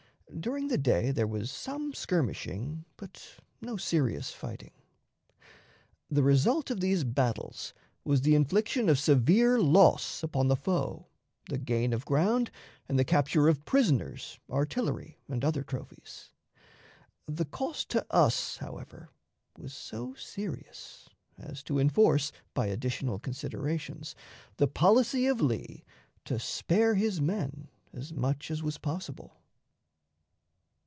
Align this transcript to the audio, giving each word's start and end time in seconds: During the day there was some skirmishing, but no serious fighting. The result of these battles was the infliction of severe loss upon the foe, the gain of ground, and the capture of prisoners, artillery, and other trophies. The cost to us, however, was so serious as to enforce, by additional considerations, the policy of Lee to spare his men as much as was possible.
During 0.39 0.69
the 0.69 0.77
day 0.77 1.11
there 1.11 1.27
was 1.27 1.51
some 1.51 1.93
skirmishing, 1.93 2.85
but 2.95 3.35
no 3.59 3.75
serious 3.75 4.31
fighting. 4.31 4.71
The 6.09 6.23
result 6.23 6.71
of 6.71 6.79
these 6.79 7.03
battles 7.03 7.73
was 8.05 8.21
the 8.21 8.33
infliction 8.33 8.87
of 8.87 8.97
severe 8.97 9.59
loss 9.59 10.23
upon 10.23 10.47
the 10.47 10.55
foe, 10.55 11.07
the 11.49 11.57
gain 11.57 11.91
of 11.91 12.05
ground, 12.05 12.49
and 12.87 12.97
the 12.97 13.03
capture 13.03 13.49
of 13.49 13.65
prisoners, 13.65 14.39
artillery, 14.49 15.19
and 15.27 15.43
other 15.43 15.63
trophies. 15.63 16.31
The 17.27 17.45
cost 17.45 17.89
to 17.89 18.05
us, 18.09 18.55
however, 18.55 19.09
was 19.57 19.73
so 19.73 20.13
serious 20.13 21.09
as 21.37 21.61
to 21.63 21.77
enforce, 21.77 22.31
by 22.53 22.67
additional 22.67 23.19
considerations, 23.19 24.15
the 24.55 24.67
policy 24.67 25.27
of 25.27 25.41
Lee 25.41 25.83
to 26.23 26.39
spare 26.39 26.95
his 26.95 27.19
men 27.19 27.67
as 27.93 28.13
much 28.13 28.49
as 28.49 28.63
was 28.63 28.77
possible. 28.77 29.35